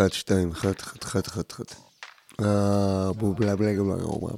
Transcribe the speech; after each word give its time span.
אחת, 0.00 0.12
שתיים, 0.12 0.50
אחת, 0.50 0.80
אחת, 0.80 1.04
אחת, 1.04 1.28
אחת, 1.28 1.52
אחת. 1.52 1.74
אה, 2.40 3.12
בובלה 3.12 3.56
בלה 3.56 3.72
בלה 3.72 3.94
בלה. 3.96 4.32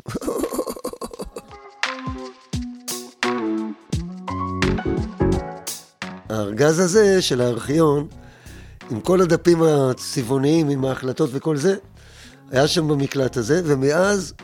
הארגז 6.29 6.79
הזה 6.79 7.23
של 7.23 7.41
הארכיון, 7.41 8.09
עם 8.91 9.01
כל 9.01 9.21
הדפים 9.21 9.63
הצבעוניים, 9.63 10.69
עם 10.69 10.85
ההחלטות 10.85 11.31
וכל 11.33 11.57
זה, 11.57 11.77
היה 12.51 12.69
שם 12.69 12.89
במקלט 12.89 13.37
הזה, 13.37 13.63
ומאז 13.65 14.35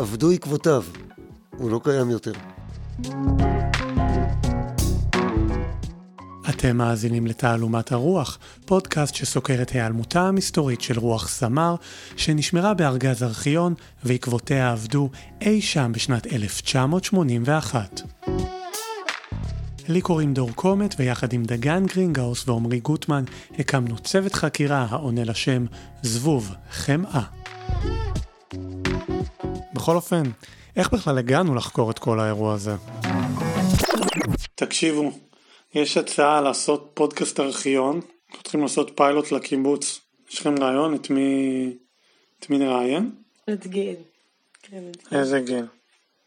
אבדו 0.00 0.30
עקבותיו. 0.30 0.84
הוא 1.56 1.70
לא 1.70 1.80
קיים 1.84 2.10
יותר. 2.10 2.32
אתם 6.58 6.76
מאזינים 6.76 7.26
לתעלומת 7.26 7.92
הרוח, 7.92 8.38
פודקאסט 8.66 9.14
שסוקר 9.14 9.62
את 9.62 9.70
היעלמותה 9.70 10.22
המסתורית 10.22 10.80
של 10.80 10.98
רוח 10.98 11.28
סמר, 11.28 11.74
שנשמרה 12.16 12.74
בארגז 12.74 13.22
ארכיון 13.22 13.74
ועקבותיה 14.04 14.72
אבדו 14.72 15.10
אי 15.40 15.60
שם 15.60 15.92
בשנת 15.94 16.26
1981. 16.26 18.00
לי 19.88 20.00
קוראים 20.00 20.34
דור 20.34 20.50
קומט, 20.54 20.94
ויחד 20.98 21.32
עם 21.32 21.44
דגן 21.44 21.86
גרינגאוס 21.86 22.48
ועמרי 22.48 22.80
גוטמן 22.80 23.24
הקמנו 23.58 23.98
צוות 23.98 24.34
חקירה 24.34 24.86
העונה 24.90 25.24
לשם 25.24 25.66
זבוב 26.02 26.54
חמאה. 26.70 27.22
בכל 29.74 29.96
אופן, 29.96 30.22
איך 30.76 30.92
בכלל 30.92 31.18
הגענו 31.18 31.54
לחקור 31.54 31.90
את 31.90 31.98
כל 31.98 32.20
האירוע 32.20 32.54
הזה? 32.54 32.76
תקשיבו, 34.54 35.12
יש 35.74 35.96
הצעה 35.96 36.40
לעשות 36.40 36.90
פודקאסט 36.94 37.40
ארכיון, 37.40 38.00
אנחנו 38.28 38.42
צריכים 38.42 38.62
לעשות 38.62 38.90
פיילוט 38.96 39.32
לקיבוץ. 39.32 40.00
יש 40.30 40.40
לכם 40.40 40.54
רעיון? 40.62 40.94
את 40.94 41.10
מי, 41.10 41.72
את 42.40 42.50
מי 42.50 42.58
נראיין? 42.58 43.10
את 43.52 43.66
גיל. 43.66 43.94
כן, 44.62 44.82
איזה 45.12 45.40
גיל? 45.40 45.64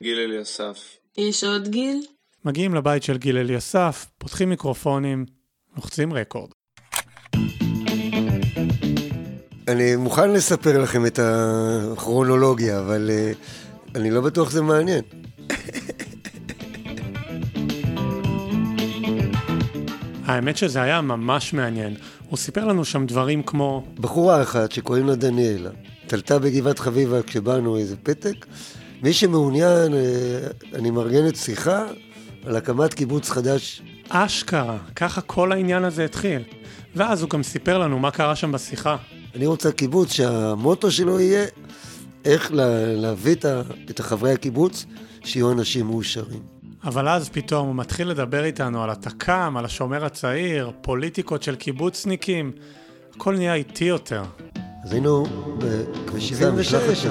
גיל 0.03 0.19
אליסף. 0.19 0.97
יש 1.17 1.43
עוד 1.43 1.67
גיל? 1.67 2.05
מגיעים 2.45 2.75
לבית 2.75 3.03
של 3.03 3.17
גיל 3.17 3.37
אליסף, 3.37 4.07
פותחים 4.17 4.49
מיקרופונים, 4.49 5.25
לוחצים 5.75 6.13
רקורד. 6.13 6.49
אני 9.67 9.95
מוכן 9.95 10.31
לספר 10.31 10.81
לכם 10.81 11.05
את 11.05 11.19
הכרונולוגיה, 11.19 12.79
אבל 12.79 13.09
uh, 13.09 13.37
אני 13.97 14.11
לא 14.11 14.21
בטוח 14.21 14.49
שזה 14.49 14.61
מעניין. 14.61 15.01
האמת 20.31 20.57
שזה 20.57 20.81
היה 20.81 21.01
ממש 21.01 21.53
מעניין. 21.53 21.95
הוא 22.29 22.37
סיפר 22.37 22.65
לנו 22.65 22.85
שם 22.85 23.05
דברים 23.05 23.43
כמו... 23.43 23.85
בחורה 23.99 24.41
אחת 24.41 24.71
שקוראים 24.71 25.07
לה 25.07 25.15
דניאלה, 25.15 25.69
תלתה 26.07 26.39
בגבעת 26.39 26.79
חביבה 26.79 27.21
כשבאנו 27.21 27.77
איזה 27.77 27.95
פתק. 28.03 28.45
מי 29.03 29.13
שמעוניין, 29.13 29.93
אה, 29.93 29.99
אני 30.73 30.91
מארגנת 30.91 31.35
שיחה 31.35 31.85
על 32.45 32.55
הקמת 32.55 32.93
קיבוץ 32.93 33.29
חדש. 33.29 33.81
אשכרה, 34.09 34.77
ככה 34.95 35.21
כל 35.21 35.51
העניין 35.51 35.83
הזה 35.83 36.05
התחיל. 36.05 36.41
ואז 36.95 37.21
הוא 37.21 37.29
גם 37.29 37.43
סיפר 37.43 37.77
לנו 37.77 37.99
מה 37.99 38.11
קרה 38.11 38.35
שם 38.35 38.51
בשיחה. 38.51 38.95
אני 39.35 39.45
רוצה 39.45 39.71
קיבוץ 39.71 40.11
שהמוטו 40.11 40.91
שלו 40.91 41.19
יהיה 41.19 41.45
איך 42.25 42.51
לה, 42.51 42.93
להביא 42.95 43.35
את, 43.89 43.99
החברי 43.99 44.33
הקיבוץ 44.33 44.85
שיהיו 45.23 45.51
אנשים 45.51 45.85
מאושרים. 45.85 46.60
אבל 46.83 47.09
אז 47.09 47.29
פתאום 47.29 47.67
הוא 47.67 47.75
מתחיל 47.75 48.09
לדבר 48.09 48.43
איתנו 48.43 48.83
על 48.83 48.89
התק"ם, 48.89 49.55
על 49.57 49.65
השומר 49.65 50.05
הצעיר, 50.05 50.71
פוליטיקות 50.81 51.43
של 51.43 51.55
קיבוצניקים. 51.55 52.51
הכל 53.15 53.35
נהיה 53.35 53.53
איטי 53.53 53.85
יותר. 53.85 54.23
אז 54.83 54.91
היינו 54.91 55.25
בכביש 55.57 56.29
76, 56.29 57.05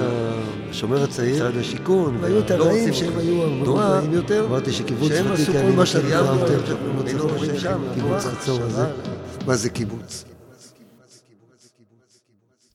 השומר 0.69 1.03
הצעיר, 1.03 1.35
משרד 1.35 1.57
השיכון, 1.57 2.17
והיו 2.21 2.39
את 2.39 2.51
הרעים 2.51 2.93
שהם 2.93 3.17
היו 3.17 3.43
המוראים 3.43 4.13
יותר. 4.13 4.45
אמרתי 4.45 4.71
שקיבוץ 4.71 5.11
ותיק 5.11 5.55
אני 5.55 5.73
כבר 5.73 6.37
יותר, 6.39 6.77
קיבוץ 7.93 8.25
חצור 8.25 8.61
הזה. 8.61 8.85
מה 9.45 9.55
זה 9.55 9.69
קיבוץ? 9.69 10.25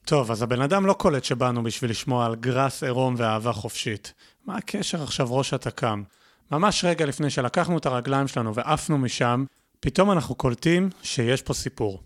טוב, 0.04 0.30
אז 0.30 0.42
הבן 0.42 0.60
אדם 0.60 0.86
לא 0.86 0.92
קולט 0.92 1.24
שבאנו 1.24 1.62
בשביל 1.62 1.90
לשמוע 1.90 2.26
על 2.26 2.34
גרס 2.34 2.82
עירום 2.82 3.14
ואהבה 3.18 3.52
חופשית. 3.52 4.12
מה 4.46 4.56
הקשר 4.56 5.02
עכשיו 5.02 5.34
ראש 5.34 5.54
התק"ם? 5.54 6.02
ממש 6.52 6.84
רגע 6.84 7.06
לפני 7.06 7.30
שלקחנו 7.30 7.78
את 7.78 7.86
הרגליים 7.86 8.28
שלנו 8.28 8.54
ועפנו 8.54 8.98
משם, 8.98 9.44
פתאום 9.80 10.12
אנחנו 10.12 10.34
קולטים 10.34 10.90
שיש 11.02 11.42
פה 11.42 11.54
סיפור. 11.54 12.02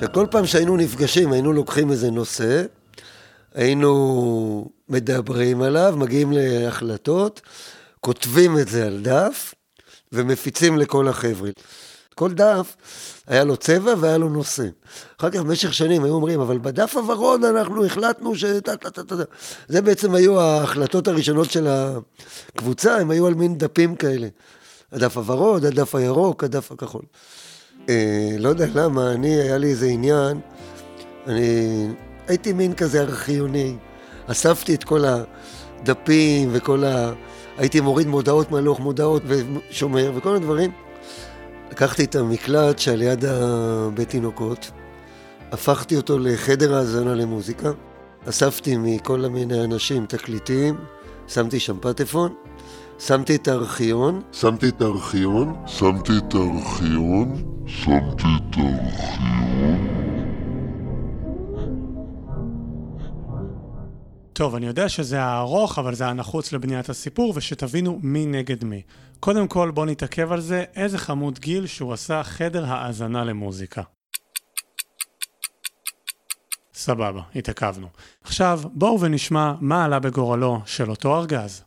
וכל 0.00 0.26
פעם 0.30 0.46
שהיינו 0.46 0.76
נפגשים, 0.76 1.32
היינו 1.32 1.52
לוקחים 1.52 1.90
איזה 1.90 2.10
נושא, 2.10 2.64
היינו 3.54 4.68
מדברים 4.88 5.62
עליו, 5.62 5.94
מגיעים 5.96 6.32
להחלטות, 6.32 7.40
כותבים 8.00 8.58
את 8.58 8.68
זה 8.68 8.86
על 8.86 9.00
דף, 9.02 9.54
ומפיצים 10.12 10.78
לכל 10.78 11.08
החבר'ה. 11.08 11.50
כל 12.14 12.32
דף 12.32 12.76
היה 13.26 13.44
לו 13.44 13.56
צבע 13.56 13.94
והיה 13.98 14.18
לו 14.18 14.28
נושא. 14.28 14.66
אחר 15.20 15.30
כך 15.30 15.40
במשך 15.40 15.74
שנים 15.74 16.04
היו 16.04 16.14
אומרים, 16.14 16.40
אבל 16.40 16.58
בדף 16.58 16.96
הוורוד 16.96 17.44
אנחנו 17.44 17.84
החלטנו 17.84 18.36
ש... 18.36 18.44
זה 19.68 19.82
בעצם 19.82 20.14
היו 20.14 20.40
ההחלטות 20.40 21.08
הראשונות 21.08 21.50
של 21.50 21.66
הקבוצה, 21.68 22.96
הם 22.96 23.10
היו 23.10 23.26
על 23.26 23.34
מין 23.34 23.58
דפים 23.58 23.96
כאלה. 23.96 24.28
הדף 24.92 25.16
הוורוד, 25.16 25.64
הדף 25.64 25.94
הירוק, 25.94 26.44
הדף 26.44 26.72
הכחול. 26.72 27.02
אה, 27.88 28.36
לא 28.38 28.48
יודע 28.48 28.66
למה, 28.74 29.12
אני, 29.12 29.40
היה 29.40 29.58
לי 29.58 29.70
איזה 29.70 29.86
עניין, 29.86 30.40
אני 31.26 31.88
הייתי 32.28 32.52
מין 32.52 32.74
כזה 32.74 33.00
ארכיוני, 33.00 33.76
אספתי 34.26 34.74
את 34.74 34.84
כל 34.84 35.04
הדפים 35.04 36.48
וכל 36.52 36.84
ה... 36.84 37.12
הייתי 37.56 37.80
מוריד 37.80 38.06
מודעות 38.06 38.50
מהלוך 38.50 38.80
מודעות 38.80 39.22
ושומר 39.26 40.12
וכל 40.14 40.36
הדברים. 40.36 40.70
לקחתי 41.74 42.04
את 42.04 42.16
המקלט 42.16 42.78
שעל 42.78 43.02
יד 43.02 43.24
הבית 43.24 44.08
תינוקות, 44.08 44.70
הפכתי 45.52 45.96
אותו 45.96 46.18
לחדר 46.18 46.74
האזנה 46.74 47.14
למוזיקה, 47.14 47.70
אספתי 48.28 48.76
מכל 48.76 49.20
מיני 49.20 49.64
אנשים 49.64 50.06
תקליטים, 50.06 50.76
שמתי 51.28 51.60
שם 51.60 51.76
פטפון, 51.80 52.34
שמתי 52.98 53.34
את 53.34 53.48
הארכיון. 53.48 54.22
שמתי 54.32 54.68
את 54.68 54.82
הארכיון. 54.82 55.54
שמתי 55.66 56.12
את 56.18 56.34
הארכיון. 56.34 57.42
שמתי 57.66 58.28
את 58.36 58.56
הארכיון. 58.56 60.13
טוב, 64.34 64.54
אני 64.54 64.66
יודע 64.66 64.88
שזה 64.88 65.22
הארוך, 65.22 65.78
אבל 65.78 65.94
זה 65.94 66.06
הנחוץ 66.06 66.52
לבניית 66.52 66.88
הסיפור, 66.88 67.32
ושתבינו 67.36 68.00
מי 68.02 68.26
נגד 68.26 68.64
מי. 68.64 68.82
קודם 69.20 69.48
כל, 69.48 69.70
בואו 69.70 69.86
נתעכב 69.86 70.32
על 70.32 70.40
זה, 70.40 70.64
איזה 70.76 70.98
חמוד 70.98 71.38
גיל 71.38 71.66
שהוא 71.66 71.92
עשה 71.92 72.22
חדר 72.22 72.64
האזנה 72.66 73.24
למוזיקה. 73.24 73.82
סבבה, 76.74 77.20
התעכבנו. 77.34 77.86
עכשיו, 78.24 78.60
בואו 78.72 79.00
ונשמע 79.00 79.52
מה 79.60 79.84
עלה 79.84 79.98
בגורלו 79.98 80.60
של 80.66 80.90
אותו 80.90 81.16
ארגז. 81.16 81.62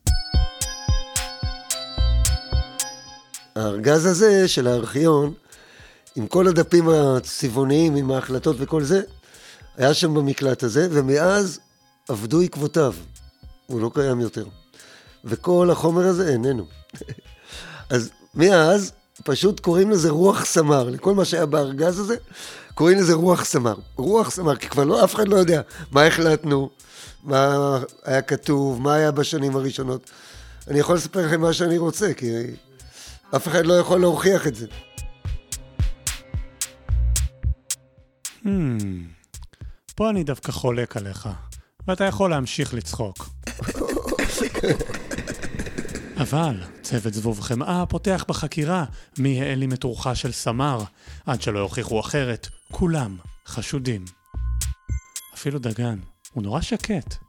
הארגז 3.55 4.05
הזה 4.05 4.47
של 4.47 4.67
הארכיון, 4.67 5.33
עם 6.15 6.27
כל 6.27 6.47
הדפים 6.47 6.89
הצבעוניים, 6.89 7.95
עם 7.95 8.11
ההחלטות 8.11 8.55
וכל 8.59 8.83
זה, 8.83 9.01
היה 9.77 9.93
שם 9.93 10.13
במקלט 10.13 10.63
הזה, 10.63 10.87
ומאז 10.91 11.59
אבדו 12.09 12.41
עקבותיו. 12.41 12.93
הוא 13.65 13.81
לא 13.81 13.91
קיים 13.93 14.19
יותר. 14.19 14.45
וכל 15.25 15.69
החומר 15.71 16.05
הזה 16.05 16.29
איננו. 16.29 16.65
אז 17.89 18.09
מאז 18.35 18.91
פשוט 19.23 19.59
קוראים 19.59 19.91
לזה 19.91 20.09
רוח 20.09 20.45
סמר. 20.45 20.89
לכל 20.89 21.13
מה 21.13 21.25
שהיה 21.25 21.45
בארגז 21.45 21.99
הזה, 21.99 22.15
קוראים 22.73 22.97
לזה 22.97 23.13
רוח 23.13 23.45
סמר. 23.45 23.75
רוח 23.95 24.29
סמר, 24.29 24.55
כי 24.55 24.69
כבר 24.69 24.83
לא, 24.83 25.03
אף 25.03 25.15
אחד 25.15 25.27
לא 25.27 25.35
יודע 25.35 25.61
מה 25.91 26.05
החלטנו, 26.05 26.69
מה 27.23 27.77
היה 28.03 28.21
כתוב, 28.21 28.81
מה 28.81 28.93
היה 28.93 29.11
בשנים 29.11 29.55
הראשונות. 29.55 30.09
אני 30.67 30.79
יכול 30.79 30.95
לספר 30.95 31.25
לכם 31.25 31.41
מה 31.41 31.53
שאני 31.53 31.77
רוצה, 31.77 32.13
כי 32.13 32.33
אף 33.35 33.47
אחד 33.47 33.65
לא 33.65 33.73
יכול 33.73 34.01
להוכיח 34.01 34.47
את 34.47 34.55
זה. 34.55 34.67
Hmm, 38.43 38.47
פה 39.95 40.09
אני 40.09 40.23
דווקא 40.23 40.51
חולק 40.51 40.97
עליך, 40.97 41.29
ואתה 41.87 42.03
יכול 42.03 42.29
להמשיך 42.29 42.73
לצחוק. 42.73 43.29
אבל 46.17 46.63
צוות 46.81 47.13
זבוב 47.13 47.41
חמאה 47.41 47.85
פותח 47.85 48.25
בחקירה 48.27 48.85
מי 49.17 49.41
העלים 49.41 49.73
את 49.73 49.83
רוחה 49.83 50.15
של 50.15 50.31
סמר, 50.31 50.83
עד 51.25 51.41
שלא 51.41 51.59
יוכיחו 51.59 51.99
אחרת, 51.99 52.47
כולם 52.71 53.17
חשודים. 53.47 54.05
אפילו 55.33 55.59
דגן, 55.59 55.99
הוא 56.33 56.43
נורא 56.43 56.61
שקט. 56.61 57.26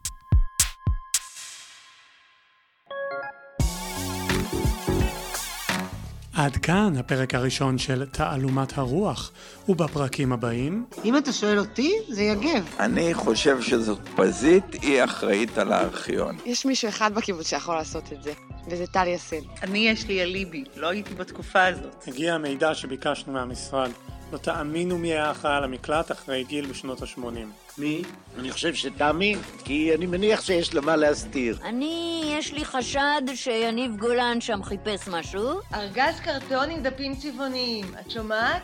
עד 6.38 6.56
כאן 6.56 6.96
הפרק 6.96 7.34
הראשון 7.34 7.78
של 7.78 8.06
תעלומת 8.06 8.78
הרוח, 8.78 9.32
ובפרקים 9.68 10.32
הבאים... 10.32 10.86
אם 11.04 11.16
אתה 11.16 11.32
שואל 11.32 11.58
אותי, 11.58 11.92
זה 12.08 12.22
יגב. 12.22 12.74
אני 12.80 13.14
חושב 13.14 13.62
שזאת 13.62 13.98
פזית, 14.16 14.64
היא 14.82 15.04
אחראית 15.04 15.58
על 15.58 15.72
הארכיון. 15.72 16.36
יש 16.44 16.66
מישהו 16.66 16.88
אחד 16.88 17.14
בקיבוץ 17.14 17.48
שיכול 17.48 17.74
לעשות 17.74 18.12
את 18.12 18.22
זה, 18.22 18.32
וזה 18.70 18.86
טל 18.86 19.06
יסין. 19.06 19.44
אני 19.62 19.88
יש 19.88 20.06
לי 20.06 20.22
אליבי, 20.22 20.64
לא 20.76 20.88
הייתי 20.88 21.14
בתקופה 21.14 21.66
הזאת. 21.66 22.04
הגיע 22.08 22.34
המידע 22.34 22.74
שביקשנו 22.74 23.32
מהמשרד. 23.32 23.90
לא 24.32 24.38
תאמינו 24.38 24.98
מי 24.98 25.08
היה 25.08 25.30
אחראי 25.30 25.56
על 25.56 25.64
המקלט 25.64 26.12
אחרי 26.12 26.44
גיל 26.44 26.66
בשנות 26.66 27.02
ה-80. 27.02 27.67
מי? 27.78 28.02
אני 28.38 28.52
חושב 28.52 28.74
שתאמין, 28.74 29.38
כי 29.64 29.94
אני 29.94 30.06
מניח 30.06 30.40
שיש 30.42 30.74
לו 30.74 30.82
מה 30.82 30.96
להסתיר. 30.96 31.58
אני, 31.64 32.22
יש 32.38 32.52
לי 32.52 32.64
חשד 32.64 33.22
שיניב 33.34 33.96
גולן 33.96 34.40
שם 34.40 34.62
חיפש 34.62 35.08
משהו. 35.08 35.60
ארגז 35.74 36.20
קרטון 36.24 36.70
עם 36.70 36.82
דפים 36.82 37.16
צבעוניים, 37.16 37.84
את 38.00 38.10
שומעת? 38.10 38.62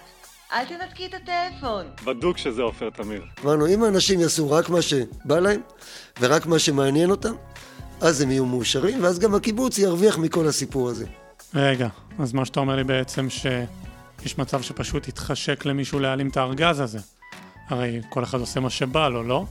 אל 0.53 0.65
תנתקי 0.65 1.07
את 1.07 1.15
הטלפון. 1.15 1.87
בדוק 2.05 2.39
שזה 2.39 2.63
עופר 2.63 2.91
תמיר. 2.91 3.23
אמרנו, 3.45 3.67
אם 3.67 3.85
האנשים 3.85 4.21
יעשו 4.21 4.51
רק 4.51 4.69
מה 4.69 4.83
שבא 4.83 5.41
להם, 5.41 5.61
ורק 6.21 6.47
מה 6.47 6.59
שמעניין 6.59 7.11
אותם, 7.11 7.35
אז 8.01 8.21
הם 8.21 8.31
יהיו 8.31 8.47
מאושרים, 8.47 9.05
ואז 9.05 9.19
גם 9.19 9.35
הקיבוץ 9.35 9.79
ירוויח 9.79 10.19
מכל 10.19 10.47
הסיפור 10.47 10.89
הזה. 10.89 11.07
רגע, 11.55 11.89
אז 12.19 12.33
מה 12.33 12.45
שאתה 12.45 12.61
אומר 12.61 12.77
לי 12.77 12.85
בעצם 12.85 13.31
שיש 13.31 14.39
מצב 14.39 14.63
שפשוט 14.63 15.09
יתחשק 15.09 15.67
למישהו 15.67 16.01
להעלים 16.01 16.29
את 16.29 16.37
הארגז 16.37 16.81
הזה. 16.81 16.99
הרי 17.69 18.01
כל 18.09 18.25
אחד 18.25 18.41
עושה 18.41 18.61
מה 18.61 18.71
שבא 18.71 19.09
לו, 19.09 19.23
לא? 19.23 19.45